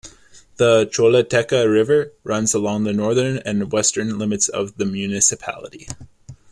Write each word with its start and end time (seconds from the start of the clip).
The 0.55 0.87
Choluteca 0.87 1.71
River 1.71 2.11
runs 2.23 2.55
along 2.55 2.85
the 2.85 2.91
northern 2.93 3.37
and 3.37 3.71
western 3.71 4.17
limits 4.17 4.49
of 4.49 4.77
the 4.77 4.85
municipality. 4.85 5.87